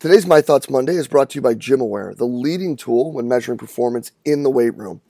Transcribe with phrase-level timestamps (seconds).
[0.00, 3.58] Today's My Thoughts Monday is brought to you by GymAware, the leading tool when measuring
[3.58, 5.02] performance in the weight room.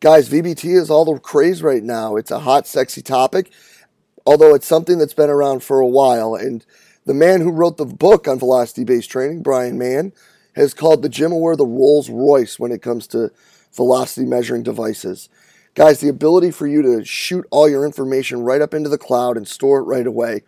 [0.00, 2.16] Guys, VBT is all the craze right now.
[2.16, 3.50] It's a hot, sexy topic,
[4.26, 6.34] although it's something that's been around for a while.
[6.34, 6.66] And
[7.06, 10.12] the man who wrote the book on velocity based training, Bryan Mann,
[10.54, 13.30] has called the GymAware the Rolls Royce when it comes to
[13.72, 15.30] velocity measuring devices.
[15.74, 19.38] Guys, the ability for you to shoot all your information right up into the cloud
[19.38, 20.42] and store it right away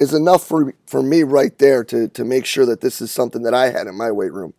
[0.00, 3.42] is enough for, for me right there to, to make sure that this is something
[3.42, 4.54] that I had in my weight room.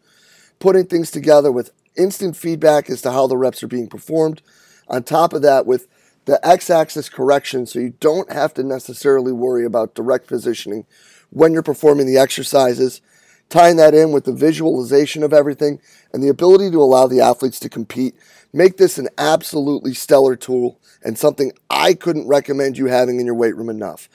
[0.60, 4.42] Putting things together with instant feedback as to how the reps are being performed.
[4.88, 5.88] On top of that, with
[6.26, 10.86] the x axis correction, so you don't have to necessarily worry about direct positioning
[11.32, 13.02] when you're performing the exercises.
[13.50, 15.82] Tying that in with the visualization of everything
[16.14, 18.16] and the ability to allow the athletes to compete
[18.54, 23.36] make this an absolutely stellar tool and something I couldn't recommend you having in your
[23.36, 24.10] weight room enough.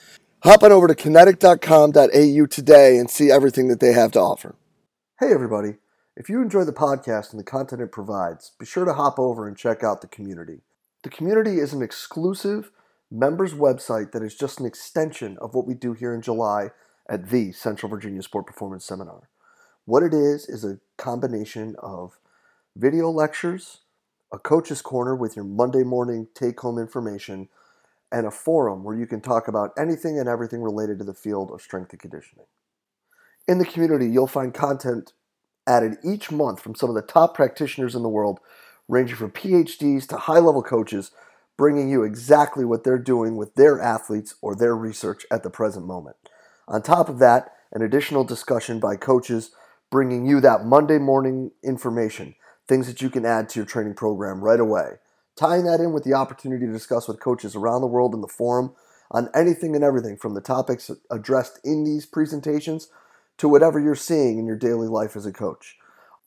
[0.47, 4.55] Hop on over to kinetic.com.au today and see everything that they have to offer.
[5.19, 5.79] Hey, everybody.
[6.17, 9.49] If you enjoy the podcast and the content it provides, be sure to hop over
[9.49, 10.61] and check out the community.
[11.03, 12.71] The community is an exclusive
[13.11, 16.71] members website that is just an extension of what we do here in July
[17.11, 19.29] at the Central Virginia Sport Performance Seminar.
[19.85, 22.21] What it is is a combination of
[22.77, 23.81] video lectures,
[24.33, 27.49] a coach's corner with your Monday morning take home information,
[28.13, 31.51] and a forum where you can talk about anything and everything related to the field
[31.51, 32.47] of strength and conditioning.
[33.49, 35.13] In the community, you'll find content
[35.67, 38.39] added each month from some of the top practitioners in the world,
[38.89, 41.11] ranging from PhDs to high level coaches,
[41.57, 45.87] bringing you exactly what they're doing with their athletes or their research at the present
[45.87, 46.17] moment.
[46.69, 49.51] On top of that, an additional discussion by coaches
[49.91, 52.35] bringing you that Monday morning information,
[52.69, 54.99] things that you can add to your training program right away
[55.37, 58.29] tying that in with the opportunity to discuss with coaches around the world in the
[58.29, 58.75] forum
[59.11, 62.89] on anything and everything from the topics addressed in these presentations
[63.39, 65.77] to whatever you're seeing in your daily life as a coach.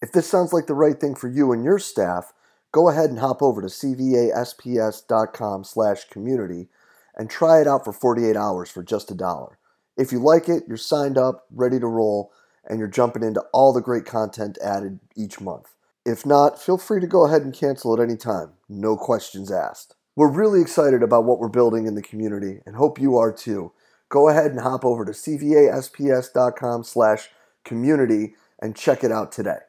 [0.02, 2.32] If this sounds like the right thing for you and your staff,
[2.72, 6.70] go ahead and hop over to cvasps.com slash community
[7.16, 9.58] and try it out for 48 hours for just a dollar.
[9.98, 12.32] If you like it, you're signed up, ready to roll,
[12.66, 15.74] and you're jumping into all the great content added each month.
[16.10, 18.54] If not, feel free to go ahead and cancel at any time.
[18.68, 19.96] No questions asked.
[20.16, 23.74] We're really excited about what we're building in the community and hope you are too.
[24.10, 27.30] Go ahead and hop over to cvasps.com slash
[27.64, 29.60] community and check it out today.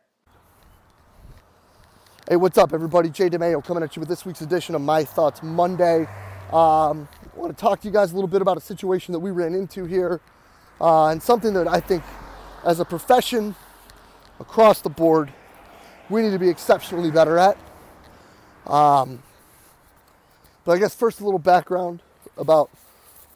[2.27, 3.11] Hey, what's up, everybody?
[3.11, 6.05] Jay DeMayo coming at you with this week's edition of My Thoughts Monday.
[6.55, 9.21] Um, I want to talk to you guys a little bit about a situation that
[9.21, 10.23] we ran into here
[10.81, 12.03] uh, and something that I think,
[12.65, 13.55] as a profession
[14.39, 15.31] across the board,
[16.11, 17.57] we need to be exceptionally better at.
[18.67, 19.23] Um,
[20.65, 22.01] but I guess first a little background
[22.37, 22.71] about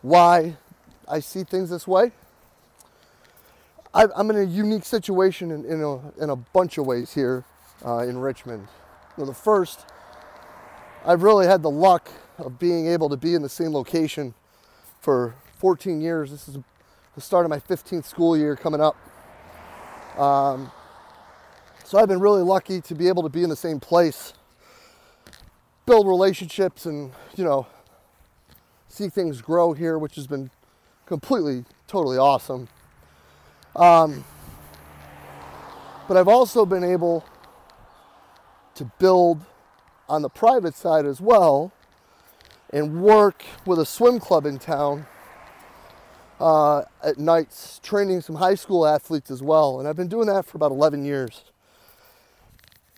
[0.02, 0.56] why
[1.08, 2.12] I see things this way.
[3.94, 7.44] I, am in a unique situation in, in, a, in a bunch of ways here
[7.86, 8.66] uh, in Richmond.
[9.16, 9.86] You know, the first,
[11.06, 14.34] I've really had the luck of being able to be in the same location
[15.00, 16.32] for 14 years.
[16.32, 16.58] This is
[17.14, 18.96] the start of my 15th school year coming up.
[20.18, 20.72] Um,
[21.84, 24.32] so I've been really lucky to be able to be in the same place,
[25.84, 27.66] build relationships, and, you know,
[28.88, 30.50] see things grow here, which has been
[31.04, 32.68] completely, totally awesome.
[33.76, 34.24] Um,
[36.08, 37.22] but I've also been able
[38.76, 39.44] to build
[40.08, 41.70] on the private side as well
[42.70, 45.06] and work with a swim club in town
[46.40, 49.78] uh, at nights, training some high school athletes as well.
[49.78, 51.44] And I've been doing that for about 11 years.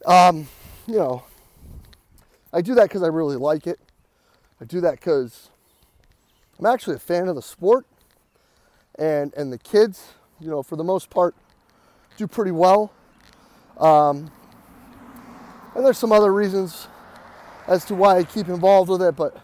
[0.07, 0.47] Um,
[0.87, 1.25] you know,
[2.53, 3.81] I do that because I really like it.
[4.61, 5.51] I do that because
[6.61, 7.87] I'm actually a fan of the sport,
[8.97, 11.35] and and the kids, you know, for the most part,
[12.17, 12.93] do pretty well.
[13.79, 14.31] Um,
[15.75, 16.87] and there's some other reasons
[17.67, 19.37] as to why I keep involved with it, but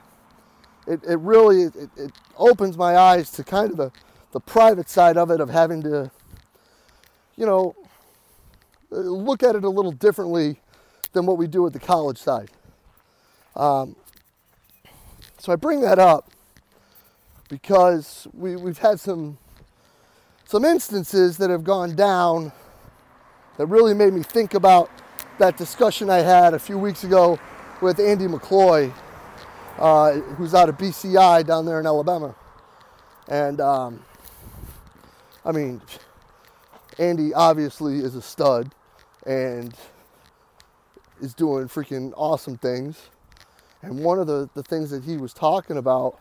[0.87, 3.90] it, it really it, it opens my eyes to kind of the,
[4.31, 6.12] the private side of it of having to,
[7.34, 7.75] you know,
[8.92, 10.60] look at it a little differently
[11.12, 12.50] than what we do at the college side.
[13.56, 13.96] Um,
[15.38, 16.30] so I bring that up
[17.48, 19.38] because we, we've had some
[20.44, 22.52] some instances that have gone down
[23.56, 24.90] that really made me think about
[25.38, 27.38] that discussion I had a few weeks ago
[27.80, 28.92] with Andy McCloy,
[29.78, 32.34] uh, who's out of BCI down there in Alabama.
[33.28, 34.04] And um,
[35.44, 35.80] I mean,
[36.98, 38.74] Andy obviously is a stud
[39.26, 39.74] and
[41.20, 43.10] is doing freaking awesome things.
[43.82, 46.19] And one of the, the things that he was talking about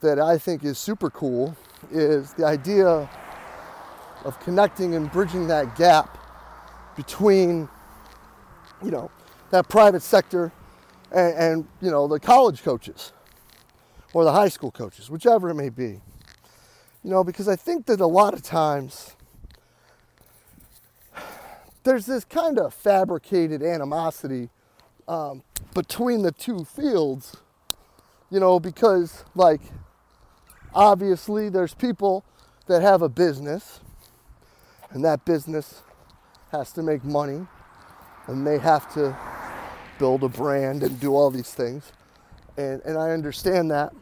[0.00, 1.56] that I think is super cool
[1.90, 3.08] is the idea
[4.24, 6.18] of connecting and bridging that gap
[6.96, 7.68] between,
[8.84, 9.10] you know,
[9.50, 10.52] that private sector
[11.12, 13.12] and, and you know the college coaches
[14.12, 16.00] or the high school coaches, whichever it may be.
[17.04, 19.16] You know, because I think that a lot of times
[21.84, 24.50] there's this kind of fabricated animosity
[25.08, 25.42] um,
[25.74, 27.36] between the two fields,
[28.30, 29.60] you know, because like
[30.74, 32.24] obviously there's people
[32.66, 33.80] that have a business
[34.90, 35.82] and that business
[36.50, 37.46] has to make money
[38.26, 39.16] and they have to
[39.98, 41.92] build a brand and do all these things.
[42.56, 43.92] And, and I understand that,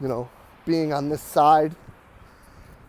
[0.00, 0.30] you know,
[0.64, 1.74] being on this side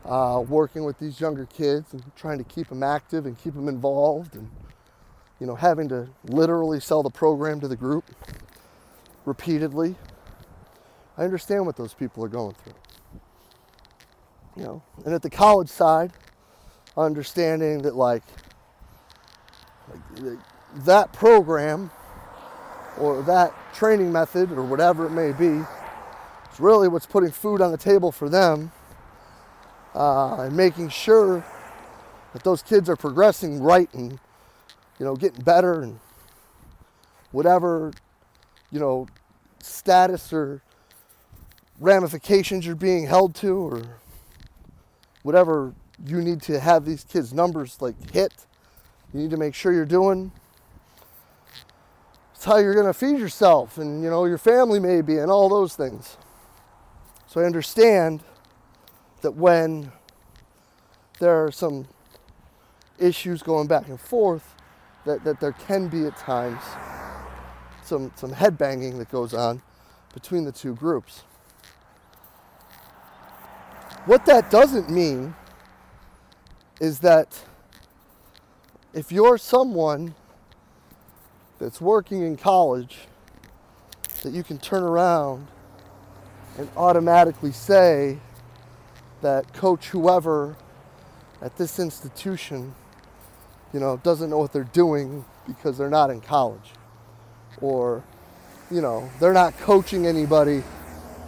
[0.06, 3.68] uh, working with these younger kids and trying to keep them active and keep them
[3.68, 4.50] involved and
[5.40, 8.06] you know having to literally sell the program to the group
[9.26, 9.96] repeatedly.
[11.18, 12.74] I understand what those people are going through.
[14.56, 16.12] You know and at the college side
[16.98, 18.24] understanding that like,
[20.18, 20.40] like
[20.76, 21.92] that program
[22.98, 25.64] or that training method or whatever it may be
[26.52, 28.72] is really what's putting food on the table for them
[29.96, 31.46] uh, and making sure
[32.34, 34.20] that those kids are progressing right and
[35.00, 36.00] you know getting better and
[37.32, 37.92] whatever
[38.72, 39.08] you know
[39.60, 40.62] status or
[41.80, 44.00] ramifications you're being held to or
[45.24, 45.74] whatever
[46.06, 48.46] you need to have these kids numbers like hit
[49.14, 50.32] you need to make sure you're doing.
[52.34, 55.50] It's how you're going to feed yourself and you know your family maybe and all
[55.50, 56.18] those things.
[57.28, 58.24] So i understand
[59.22, 59.92] that when
[61.20, 61.88] there are some
[63.00, 64.56] issues going back and forth,
[65.06, 66.62] that, that there can be at times
[67.84, 69.62] some, some head banging that goes on
[70.14, 71.24] between the two groups.
[74.06, 75.36] What that doesn't mean
[76.80, 77.44] is that
[78.94, 80.16] if you're someone
[81.60, 82.98] that's working in college,
[84.24, 85.48] that you can turn around
[86.58, 88.18] and automatically say,
[89.22, 90.56] that coach whoever
[91.42, 92.74] at this institution,
[93.74, 96.72] you know, doesn't know what they're doing because they're not in college.
[97.62, 98.04] Or,
[98.70, 100.64] you know, they're not coaching anybody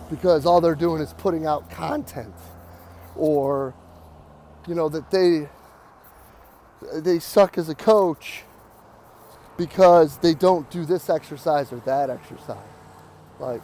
[0.10, 2.34] because all they're doing is putting out content.
[3.16, 3.74] Or,
[4.68, 5.50] you know, that they
[6.94, 8.44] they suck as a coach
[9.58, 12.58] because they don't do this exercise or that exercise.
[13.40, 13.62] Like,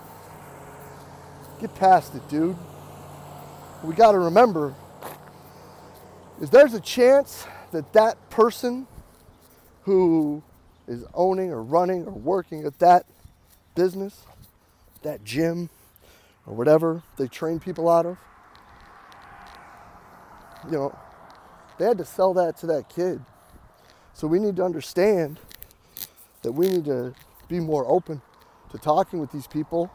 [1.60, 2.58] get past it, dude
[3.84, 4.74] we got to remember
[6.42, 8.88] is there's a chance that that person
[9.84, 10.44] who
[10.88, 13.06] is owning or running or working at that
[13.76, 14.24] business,
[15.04, 15.70] that gym,
[16.46, 18.18] or whatever they train people out of,
[20.66, 20.98] you know,
[21.78, 23.22] they had to sell that to that kid.
[24.14, 25.40] So we need to understand
[26.42, 27.14] that we need to
[27.48, 28.22] be more open
[28.72, 29.90] to talking with these people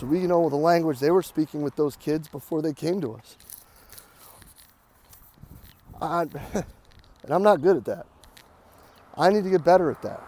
[0.00, 3.12] so we know the language they were speaking with those kids before they came to
[3.12, 3.36] us.
[6.00, 6.22] I,
[6.54, 6.64] and
[7.28, 8.06] I'm not good at that.
[9.18, 10.22] I need to get better at that.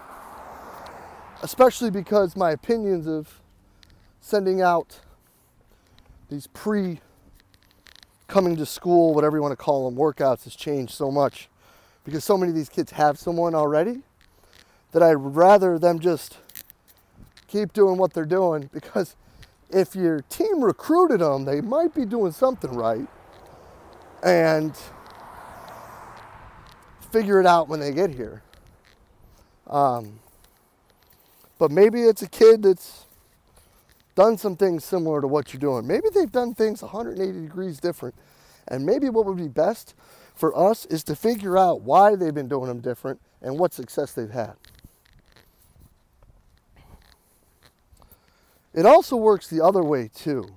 [1.42, 3.40] Especially because my opinions of
[4.20, 5.00] sending out
[6.28, 7.00] these pre
[8.28, 11.48] coming to school, whatever you want to call them, workouts has changed so much
[12.04, 14.02] because so many of these kids have someone already
[14.90, 16.36] that I'd rather them just
[17.46, 19.16] keep doing what they're doing because
[19.72, 23.06] if your team recruited them, they might be doing something right.
[24.22, 24.76] And
[27.10, 28.42] figure it out when they get here.
[29.66, 30.20] Um,
[31.58, 33.06] but maybe it's a kid that's
[34.14, 35.86] done some things similar to what you're doing.
[35.86, 38.14] Maybe they've done things 180 degrees different.
[38.68, 39.94] And maybe what would be best
[40.34, 44.12] for us is to figure out why they've been doing them different and what success
[44.12, 44.54] they've had.
[48.74, 50.48] It also works the other way too.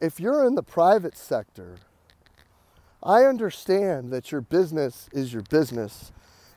[0.00, 1.76] If you're in the private sector,
[3.02, 6.12] I understand that your business is your business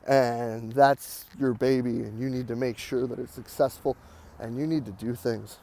[0.06, 3.96] and that's your baby and you need to make sure that it's successful
[4.38, 5.58] and you need to do things.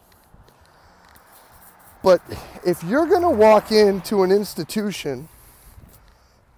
[2.03, 2.21] But
[2.63, 5.27] if you're going to walk into an institution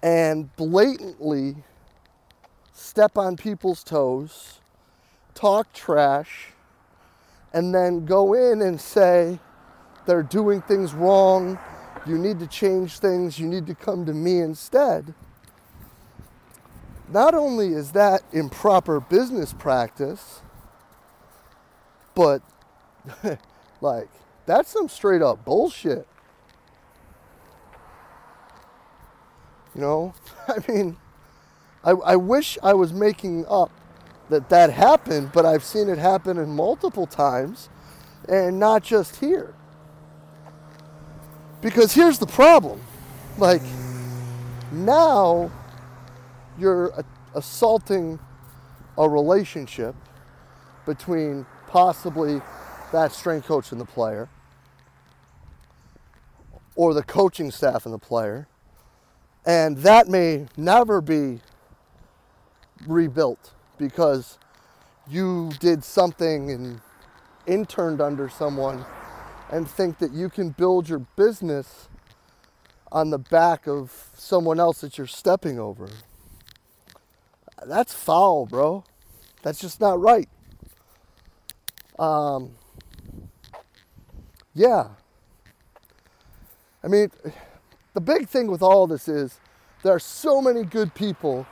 [0.02, 1.56] and blatantly
[2.74, 4.60] step on people's toes,
[5.34, 6.52] talk trash,
[7.52, 9.38] and then go in and say
[10.06, 11.58] they're doing things wrong,
[12.06, 15.14] you need to change things, you need to come to me instead.
[17.10, 20.40] Not only is that improper business practice,
[22.14, 22.42] but
[23.80, 24.08] like
[24.46, 26.06] that's some straight up bullshit.
[29.74, 30.14] You know,
[30.48, 30.96] I mean,
[31.84, 33.70] I, I wish I was making up
[34.28, 37.68] that that happened, but I've seen it happen in multiple times
[38.28, 39.54] and not just here.
[41.60, 42.80] Because here's the problem
[43.38, 43.62] like,
[44.72, 45.50] now
[46.58, 46.92] you're
[47.34, 48.18] assaulting
[48.96, 49.94] a relationship
[50.84, 52.40] between possibly
[52.92, 54.28] that strength coach and the player,
[56.74, 58.48] or the coaching staff and the player,
[59.46, 61.40] and that may never be
[62.86, 64.38] rebuilt because
[65.08, 66.80] you did something and
[67.46, 68.84] interned under someone
[69.50, 71.88] and think that you can build your business
[72.92, 75.88] on the back of someone else that you're stepping over.
[77.66, 78.84] That's foul, bro.
[79.42, 80.28] That's just not right.
[81.98, 82.52] Um,
[84.54, 84.88] yeah.
[86.82, 87.10] I mean,
[87.94, 89.40] the big thing with all this is
[89.82, 91.46] there are so many good people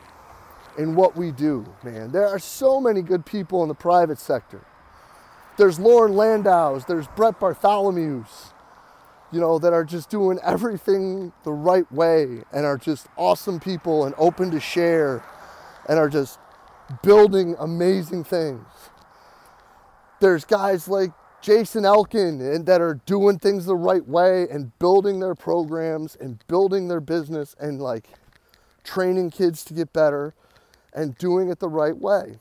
[0.78, 2.12] in what we do, man.
[2.12, 4.64] There are so many good people in the private sector.
[5.56, 8.52] There's Loren Landow's, there's Brett Bartholomew's,
[9.32, 14.04] you know, that are just doing everything the right way and are just awesome people
[14.04, 15.24] and open to share
[15.88, 16.38] and are just
[17.02, 18.66] building amazing things.
[20.20, 25.20] There's guys like Jason Elkin and that are doing things the right way and building
[25.20, 28.08] their programs and building their business and like
[28.84, 30.34] training kids to get better
[30.96, 32.38] and doing it the right way.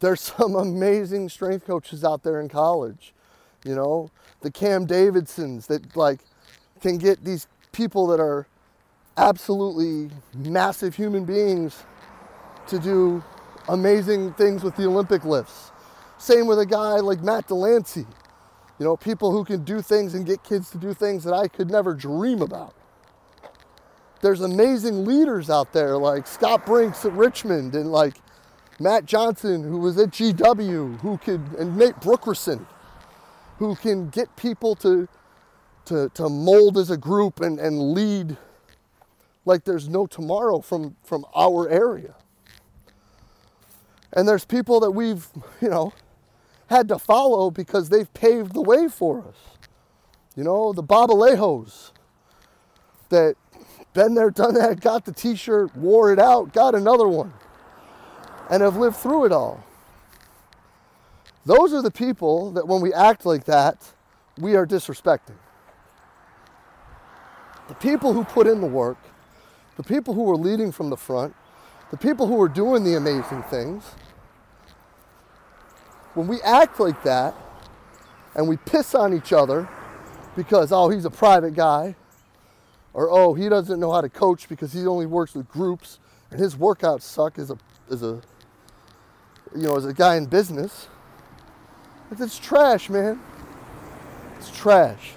[0.00, 3.14] There's some amazing strength coaches out there in college,
[3.64, 6.20] you know, the Cam Davidsons that like
[6.80, 8.46] can get these people that are
[9.16, 11.84] absolutely massive human beings
[12.66, 13.22] to do
[13.68, 15.70] amazing things with the Olympic lifts.
[16.18, 18.06] Same with a guy like Matt Delancey.
[18.78, 21.48] You know, people who can do things and get kids to do things that I
[21.48, 22.74] could never dream about
[24.24, 28.14] there's amazing leaders out there like Scott Brinks at Richmond and like
[28.80, 32.64] Matt Johnson, who was at GW, who could, and Nate Brookreson,
[33.58, 35.08] who can get people to,
[35.84, 38.38] to, to mold as a group and, and lead
[39.44, 42.14] like there's no tomorrow from, from our area.
[44.10, 45.28] And there's people that we've,
[45.60, 45.92] you know,
[46.68, 49.36] had to follow because they've paved the way for us.
[50.34, 51.90] You know, the Bob Alejos
[53.10, 53.36] that
[53.94, 57.32] been there, done that, got the t shirt, wore it out, got another one,
[58.50, 59.64] and have lived through it all.
[61.46, 63.92] Those are the people that when we act like that,
[64.38, 65.36] we are disrespecting.
[67.68, 68.98] The people who put in the work,
[69.76, 71.34] the people who are leading from the front,
[71.90, 73.84] the people who are doing the amazing things,
[76.14, 77.34] when we act like that
[78.34, 79.68] and we piss on each other
[80.36, 81.94] because, oh, he's a private guy,
[82.94, 85.98] or oh he doesn't know how to coach because he only works with groups
[86.30, 87.58] and his workouts suck as a
[87.90, 88.22] as a
[89.54, 90.88] you know as a guy in business.
[92.10, 93.20] It's trash man.
[94.38, 95.14] It's trash.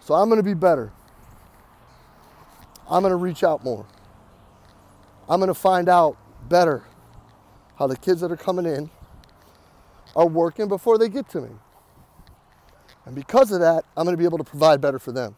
[0.00, 0.90] So i'm going to be better.
[2.90, 3.86] I'm going to reach out more.
[5.28, 6.16] I'm going to find out
[6.48, 6.82] better
[7.76, 8.90] how the kids that are coming in
[10.16, 11.50] are working before they get to me
[13.10, 15.34] and because of that, I'm going to be able to provide better for them.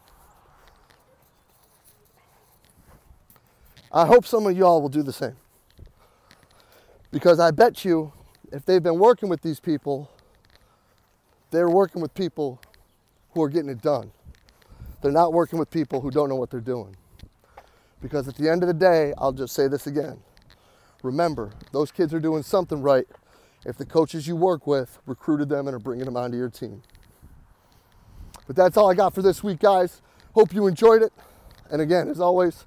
[3.90, 5.36] I hope some of y'all will do the same.
[7.10, 8.12] Because I bet you,
[8.52, 10.10] if they've been working with these people,
[11.50, 12.60] they're working with people
[13.30, 14.12] who are getting it done.
[15.00, 16.94] They're not working with people who don't know what they're doing.
[18.02, 20.18] Because at the end of the day, I'll just say this again.
[21.02, 23.06] Remember, those kids are doing something right
[23.64, 26.82] if the coaches you work with recruited them and are bringing them onto your team.
[28.46, 30.02] But that's all I got for this week, guys.
[30.34, 31.12] Hope you enjoyed it.
[31.70, 32.64] And again, as always,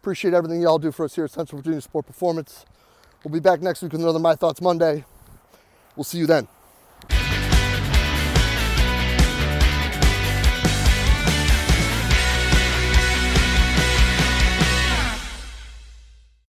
[0.00, 2.64] appreciate everything y'all do for us here at Central Virginia Sport Performance.
[3.24, 5.04] We'll be back next week with another My Thoughts Monday.
[5.96, 6.46] We'll see you then.